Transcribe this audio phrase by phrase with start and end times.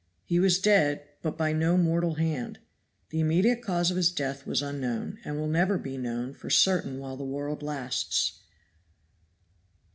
[0.25, 2.57] He was dead, but by no mortal hand.
[3.09, 6.97] The immediate cause of his death was unknown, and will never be known for certain
[6.97, 8.41] while the world lasts.